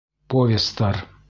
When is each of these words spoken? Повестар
Повестар 0.27 1.05